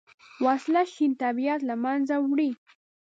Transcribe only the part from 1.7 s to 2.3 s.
منځه